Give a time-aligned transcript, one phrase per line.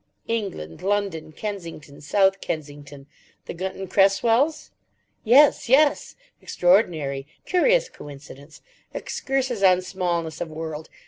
[0.27, 0.81] England.
[0.81, 1.31] London.
[1.31, 2.01] Kensington.
[2.01, 3.05] South Kensington.
[3.45, 4.71] The Gunton Cresswells?
[5.23, 6.15] Yes, yes!
[6.41, 7.27] Extraordinary.
[7.45, 8.63] Curious coincidence.
[8.95, 10.89] Excursus on smallness of world.